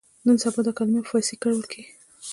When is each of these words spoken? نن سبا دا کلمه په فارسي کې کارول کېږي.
نن 0.25 0.37
سبا 0.43 0.61
دا 0.65 0.71
کلمه 0.77 1.01
په 1.03 1.09
فارسي 1.11 1.33
کې 1.35 1.41
کارول 1.43 1.65
کېږي. 1.71 1.91